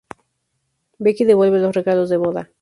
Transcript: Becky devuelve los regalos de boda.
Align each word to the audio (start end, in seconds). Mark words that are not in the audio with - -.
Becky 0.99 1.25
devuelve 1.25 1.59
los 1.59 1.75
regalos 1.75 2.09
de 2.09 2.17
boda. 2.17 2.49